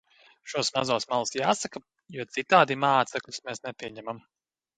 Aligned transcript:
Šos 0.51 0.71
mazos 0.77 1.03
melus 1.11 1.33
jāsaka, 1.39 1.81
jo 2.15 2.25
citādi 2.39 2.79
mācekļus 2.85 3.45
mēs 3.51 3.63
nepieņemam. 3.69 4.25